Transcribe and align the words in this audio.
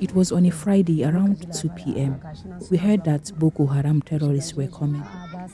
It 0.00 0.14
was 0.14 0.32
on 0.32 0.46
a 0.46 0.50
Friday 0.50 1.04
around 1.04 1.46
2 1.54 1.68
p.m. 1.70 2.20
We 2.70 2.76
heard 2.76 3.04
that 3.04 3.30
Boko 3.38 3.66
Haram 3.66 4.02
terrorists 4.02 4.54
were 4.54 4.66
coming, 4.66 5.04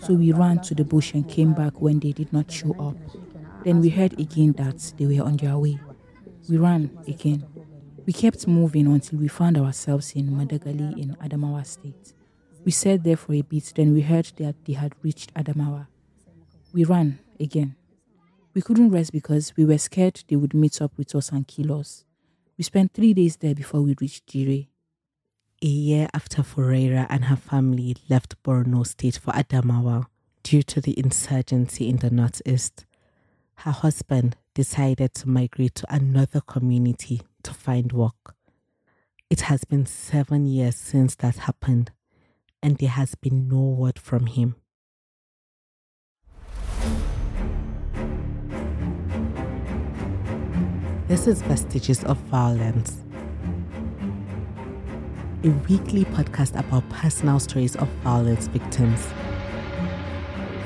so 0.00 0.14
we 0.14 0.32
ran 0.32 0.60
to 0.62 0.74
the 0.74 0.84
bush 0.84 1.12
and 1.12 1.28
came 1.28 1.52
back 1.52 1.82
when 1.82 2.00
they 2.00 2.12
did 2.12 2.32
not 2.32 2.50
show 2.50 2.74
up. 2.80 2.96
Then 3.64 3.80
we 3.80 3.90
heard 3.90 4.18
again 4.18 4.52
that 4.54 4.94
they 4.96 5.04
were 5.06 5.22
on 5.22 5.36
their 5.36 5.58
way. 5.58 5.78
We 6.48 6.56
ran 6.56 6.96
again. 7.06 7.44
We 8.06 8.14
kept 8.14 8.46
moving 8.46 8.86
until 8.86 9.18
we 9.18 9.28
found 9.28 9.58
ourselves 9.58 10.12
in 10.12 10.30
Madagali 10.30 10.96
in 10.98 11.14
Adamawa 11.16 11.66
State. 11.66 12.14
We 12.64 12.70
sat 12.72 13.04
there 13.04 13.16
for 13.18 13.34
a 13.34 13.42
bit, 13.42 13.72
then 13.76 13.92
we 13.92 14.00
heard 14.00 14.32
that 14.38 14.64
they 14.64 14.72
had 14.72 14.94
reached 15.02 15.34
Adamawa. 15.34 15.88
We 16.72 16.84
ran 16.84 17.18
again. 17.38 17.76
We 18.58 18.62
couldn't 18.62 18.90
rest 18.90 19.12
because 19.12 19.52
we 19.56 19.64
were 19.64 19.78
scared 19.78 20.24
they 20.26 20.34
would 20.34 20.52
meet 20.52 20.82
up 20.82 20.98
with 20.98 21.14
us 21.14 21.30
and 21.30 21.46
kill 21.46 21.78
us. 21.78 22.04
We 22.56 22.64
spent 22.64 22.92
three 22.92 23.14
days 23.14 23.36
there 23.36 23.54
before 23.54 23.82
we 23.82 23.94
reached 24.00 24.26
Jire. 24.26 24.66
A 25.62 25.66
year 25.68 26.08
after 26.12 26.42
Ferreira 26.42 27.06
and 27.08 27.26
her 27.26 27.36
family 27.36 27.94
left 28.10 28.34
Borno 28.42 28.84
State 28.84 29.16
for 29.16 29.30
Adamawa 29.30 30.06
due 30.42 30.64
to 30.64 30.80
the 30.80 30.98
insurgency 30.98 31.88
in 31.88 31.98
the 31.98 32.10
northeast, 32.10 32.84
her 33.58 33.70
husband 33.70 34.36
decided 34.54 35.14
to 35.14 35.28
migrate 35.28 35.76
to 35.76 35.94
another 35.94 36.40
community 36.40 37.22
to 37.44 37.54
find 37.54 37.92
work. 37.92 38.34
It 39.30 39.42
has 39.42 39.62
been 39.62 39.86
seven 39.86 40.46
years 40.46 40.74
since 40.74 41.14
that 41.14 41.36
happened, 41.36 41.92
and 42.60 42.76
there 42.78 42.88
has 42.88 43.14
been 43.14 43.46
no 43.46 43.60
word 43.60 44.00
from 44.00 44.26
him. 44.26 44.56
This 51.18 51.38
is 51.38 51.42
Vestiges 51.42 52.04
of 52.04 52.16
Violence, 52.30 52.98
a 55.42 55.48
weekly 55.68 56.04
podcast 56.04 56.56
about 56.56 56.88
personal 56.90 57.40
stories 57.40 57.74
of 57.74 57.88
violence 58.04 58.46
victims. 58.46 59.04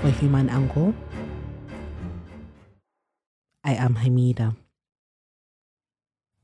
For 0.03 0.11
HumAngle, 0.11 0.93
I 3.65 3.73
am 3.77 3.95
Hamida. 3.95 4.55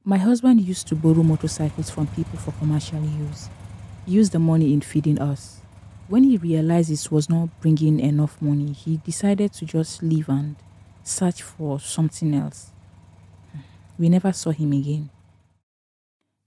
My 0.04 0.16
husband 0.16 0.62
used 0.62 0.88
to 0.88 0.94
borrow 0.94 1.22
motorcycles 1.22 1.90
from 1.90 2.06
people 2.06 2.38
for 2.38 2.52
commercial 2.52 3.04
use. 3.04 3.50
He 4.06 4.12
used 4.12 4.32
the 4.32 4.38
money 4.38 4.72
in 4.72 4.80
feeding 4.80 5.20
us. 5.20 5.60
When 6.08 6.24
he 6.24 6.38
realized 6.38 6.90
it 6.90 7.12
was 7.12 7.28
not 7.28 7.60
bringing 7.60 8.00
enough 8.00 8.40
money, 8.40 8.72
he 8.72 8.96
decided 8.96 9.52
to 9.52 9.66
just 9.66 10.02
leave 10.02 10.30
and 10.30 10.56
search 11.02 11.42
for 11.42 11.78
something 11.78 12.34
else. 12.34 12.72
We 13.98 14.08
never 14.08 14.32
saw 14.32 14.50
him 14.50 14.72
again. 14.72 15.10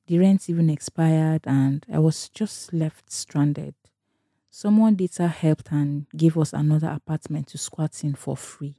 The 0.07 0.19
rent 0.19 0.49
even 0.49 0.69
expired, 0.69 1.41
and 1.45 1.85
I 1.91 1.99
was 1.99 2.29
just 2.29 2.73
left 2.73 3.11
stranded. 3.11 3.75
Someone 4.49 4.95
later 4.97 5.27
helped 5.27 5.71
and 5.71 6.07
gave 6.15 6.37
us 6.37 6.53
another 6.53 6.87
apartment 6.89 7.47
to 7.47 7.57
squat 7.57 8.03
in 8.03 8.15
for 8.15 8.35
free. 8.37 8.75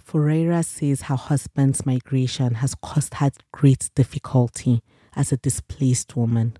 Ferreira 0.00 0.62
says 0.62 1.02
her 1.02 1.16
husband's 1.16 1.86
migration 1.86 2.54
has 2.56 2.74
caused 2.74 3.14
her 3.14 3.30
great 3.52 3.90
difficulty 3.94 4.82
as 5.14 5.32
a 5.32 5.38
displaced 5.38 6.14
woman. 6.16 6.56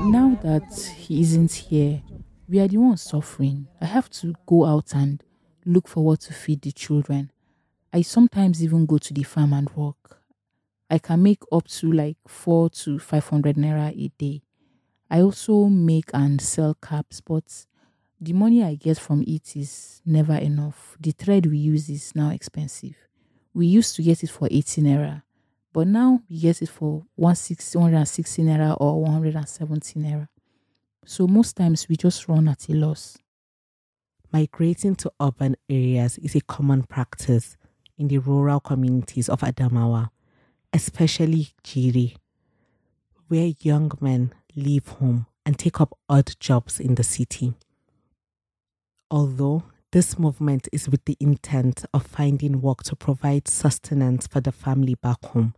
Now 0.00 0.38
that 0.42 0.94
he 0.96 1.20
isn't 1.20 1.52
here, 1.52 2.02
we 2.48 2.58
are 2.60 2.68
the 2.68 2.78
ones 2.78 3.02
suffering. 3.02 3.68
I 3.80 3.84
have 3.84 4.08
to 4.10 4.34
go 4.46 4.64
out 4.64 4.94
and 4.94 5.22
look 5.66 5.86
for 5.86 6.04
what 6.04 6.20
to 6.20 6.32
feed 6.32 6.62
the 6.62 6.72
children. 6.72 7.30
I 7.92 8.02
sometimes 8.02 8.64
even 8.64 8.86
go 8.86 8.96
to 8.98 9.12
the 9.12 9.22
farm 9.22 9.52
and 9.52 9.68
work. 9.70 10.22
I 10.90 10.98
can 10.98 11.22
make 11.22 11.42
up 11.52 11.68
to 11.68 11.92
like 11.92 12.16
four 12.26 12.70
to 12.70 12.98
five 12.98 13.28
hundred 13.28 13.56
naira 13.56 13.90
a 13.90 14.08
day. 14.18 14.42
I 15.10 15.20
also 15.20 15.66
make 15.66 16.10
and 16.14 16.40
sell 16.40 16.74
caps, 16.74 17.20
but 17.20 17.66
the 18.20 18.32
money 18.32 18.64
I 18.64 18.74
get 18.74 18.98
from 18.98 19.22
it 19.26 19.54
is 19.54 20.00
never 20.06 20.34
enough. 20.34 20.96
The 21.00 21.12
thread 21.12 21.46
we 21.46 21.58
use 21.58 21.90
is 21.90 22.14
now 22.14 22.30
expensive. 22.30 22.96
We 23.52 23.66
used 23.66 23.94
to 23.96 24.02
get 24.02 24.22
it 24.22 24.30
for 24.30 24.48
18 24.50 24.84
naira, 24.84 25.22
but 25.72 25.86
now 25.86 26.22
we 26.28 26.38
get 26.40 26.62
it 26.62 26.68
for 26.68 27.04
160 27.16 28.42
naira 28.42 28.76
or 28.80 29.02
170 29.02 30.00
naira. 30.00 30.28
So 31.10 31.26
most 31.26 31.56
times 31.56 31.88
we 31.88 31.96
just 31.96 32.28
run 32.28 32.48
at 32.48 32.68
a 32.68 32.74
loss. 32.74 33.16
Migrating 34.30 34.94
to 34.96 35.10
urban 35.18 35.56
areas 35.70 36.18
is 36.18 36.36
a 36.36 36.42
common 36.42 36.82
practice 36.82 37.56
in 37.96 38.08
the 38.08 38.18
rural 38.18 38.60
communities 38.60 39.30
of 39.30 39.40
Adamawa, 39.40 40.10
especially 40.70 41.48
Jiri, 41.64 42.14
where 43.28 43.54
young 43.60 43.90
men 44.02 44.34
leave 44.54 44.86
home 44.86 45.24
and 45.46 45.58
take 45.58 45.80
up 45.80 45.96
odd 46.10 46.38
jobs 46.40 46.78
in 46.78 46.96
the 46.96 47.02
city. 47.02 47.54
Although 49.10 49.62
this 49.92 50.18
movement 50.18 50.68
is 50.72 50.90
with 50.90 51.06
the 51.06 51.16
intent 51.20 51.86
of 51.94 52.06
finding 52.06 52.60
work 52.60 52.82
to 52.82 52.94
provide 52.94 53.48
sustenance 53.48 54.26
for 54.26 54.42
the 54.42 54.52
family 54.52 54.94
back 54.94 55.24
home, 55.24 55.54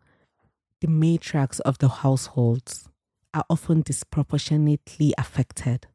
the 0.81 0.87
matriarchs 0.87 1.59
of 1.63 1.79
the 1.79 1.89
households 1.89 2.89
are 3.33 3.45
often 3.49 3.83
disproportionately 3.83 5.15
affected. 5.17 5.87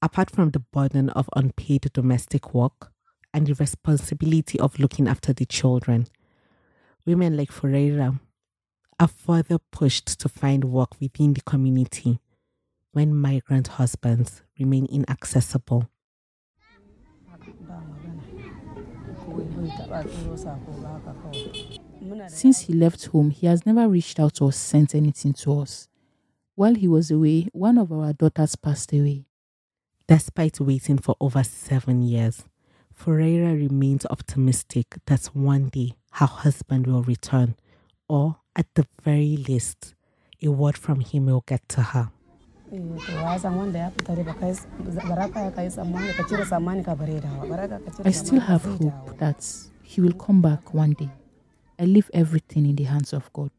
Apart 0.00 0.30
from 0.30 0.50
the 0.50 0.58
burden 0.58 1.10
of 1.10 1.28
unpaid 1.36 1.90
domestic 1.92 2.54
work 2.54 2.92
and 3.32 3.46
the 3.46 3.54
responsibility 3.54 4.58
of 4.58 4.78
looking 4.78 5.08
after 5.08 5.32
the 5.32 5.46
children, 5.46 6.06
women 7.06 7.36
like 7.36 7.52
Ferreira 7.52 8.20
are 9.00 9.08
further 9.08 9.58
pushed 9.58 10.18
to 10.20 10.28
find 10.28 10.64
work 10.64 11.00
within 11.00 11.34
the 11.34 11.40
community 11.42 12.20
when 12.92 13.14
migrant 13.14 13.68
husbands 13.68 14.42
remain 14.58 14.86
inaccessible. 14.86 15.88
Since 22.28 22.60
he 22.60 22.72
left 22.74 23.06
home, 23.06 23.30
he 23.30 23.46
has 23.46 23.64
never 23.64 23.88
reached 23.88 24.20
out 24.20 24.42
or 24.42 24.52
sent 24.52 24.94
anything 24.94 25.32
to 25.34 25.60
us. 25.60 25.88
While 26.54 26.74
he 26.74 26.86
was 26.86 27.10
away, 27.10 27.48
one 27.52 27.78
of 27.78 27.90
our 27.90 28.12
daughters 28.12 28.56
passed 28.56 28.92
away. 28.92 29.24
Despite 30.06 30.60
waiting 30.60 30.98
for 30.98 31.16
over 31.18 31.42
seven 31.42 32.02
years, 32.02 32.44
Ferreira 32.92 33.54
remains 33.54 34.04
optimistic 34.10 34.98
that 35.06 35.24
one 35.32 35.70
day 35.70 35.94
her 36.12 36.26
husband 36.26 36.86
will 36.86 37.02
return, 37.04 37.56
or 38.06 38.36
at 38.54 38.66
the 38.74 38.86
very 39.02 39.38
least, 39.38 39.94
a 40.42 40.48
word 40.48 40.76
from 40.76 41.00
him 41.00 41.24
will 41.24 41.42
get 41.46 41.66
to 41.70 41.80
her. 41.80 42.10
I 48.04 48.10
still 48.10 48.40
have 48.40 48.64
hope 48.64 49.18
that 49.18 49.56
he 49.82 50.00
will 50.02 50.12
come 50.12 50.42
back 50.42 50.74
one 50.74 50.92
day. 50.92 51.10
I 51.78 51.84
leave 51.84 52.10
everything 52.12 52.66
in 52.66 52.76
the 52.76 52.84
hands 52.84 53.14
of 53.14 53.32
God. 53.32 53.50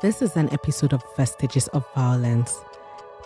This 0.00 0.22
is 0.22 0.34
an 0.38 0.50
episode 0.50 0.94
of 0.94 1.04
Vestiges 1.14 1.68
of 1.68 1.84
Violence. 1.94 2.64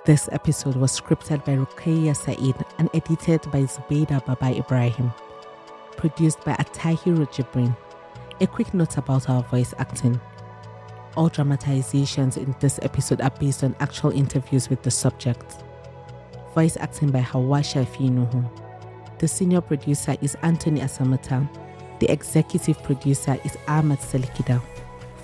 This 0.05 0.29
episode 0.33 0.75
was 0.75 1.01
scripted 1.01 1.45
by 1.45 1.55
Ruqayya 1.55 2.17
Saeed 2.17 2.57
and 2.79 2.91
edited 2.93 3.43
by 3.53 3.63
Zubaida 3.63 4.27
Baba 4.27 4.59
Ibrahim. 4.59 5.13
Produced 5.97 6.45
by 6.45 6.55
Atahiru 6.55 7.29
Jibrin. 7.29 7.77
A 8.41 8.49
quick 8.49 8.75
note 8.75 8.97
about 8.97 9.31
our 9.31 9.45
voice 9.45 9.73
acting. 9.79 10.21
All 11.17 11.29
dramatizations 11.29 12.37
in 12.37 12.57
this 12.59 12.81
episode 12.83 13.21
are 13.21 13.31
based 13.31 13.63
on 13.63 13.77
actual 13.79 14.11
interviews 14.11 14.69
with 14.69 14.83
the 14.83 14.91
subject. 14.91 15.63
Voice 16.57 16.77
acting 16.77 17.13
by 17.13 17.21
Hawa 17.21 17.61
Shafi 17.61 18.11
Nuhu. 18.11 18.51
The 19.21 19.29
senior 19.29 19.61
producer 19.61 20.17
is 20.21 20.37
Anthony 20.43 20.81
Asamata. 20.81 21.49
The 22.01 22.11
executive 22.11 22.83
producer 22.83 23.39
is 23.45 23.57
Ahmad 23.69 24.01
Salkida. 24.01 24.61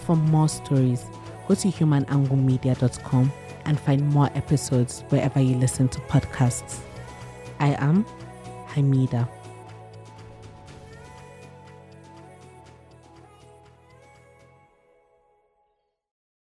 For 0.07 0.15
more 0.15 0.49
stories, 0.49 1.07
go 1.51 1.57
to 1.57 1.69
humananglemedia.com 1.69 3.33
and 3.65 3.81
find 3.81 4.09
more 4.11 4.31
episodes 4.37 5.03
wherever 5.09 5.41
you 5.41 5.57
listen 5.57 5.89
to 5.89 5.99
podcasts. 6.03 6.79
I 7.59 7.75
am 7.81 8.07
Hamida. 8.69 9.29